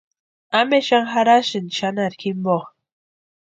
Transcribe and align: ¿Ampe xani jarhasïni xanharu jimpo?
¿Ampe 0.59 0.77
xani 0.87 1.09
jarhasïni 1.13 1.73
xanharu 1.79 2.19
jimpo? 2.21 2.57